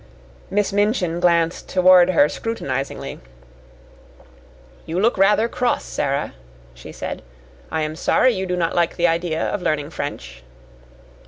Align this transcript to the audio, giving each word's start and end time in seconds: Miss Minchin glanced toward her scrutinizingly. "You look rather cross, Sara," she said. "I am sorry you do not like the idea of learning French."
Miss 0.49 0.73
Minchin 0.73 1.19
glanced 1.19 1.69
toward 1.69 2.09
her 2.09 2.27
scrutinizingly. 2.27 3.19
"You 4.87 4.99
look 4.99 5.15
rather 5.15 5.47
cross, 5.47 5.83
Sara," 5.83 6.33
she 6.73 6.91
said. 6.91 7.21
"I 7.71 7.83
am 7.83 7.95
sorry 7.95 8.33
you 8.33 8.47
do 8.47 8.55
not 8.55 8.73
like 8.73 8.95
the 8.95 9.05
idea 9.05 9.43
of 9.47 9.61
learning 9.61 9.91
French." 9.91 10.41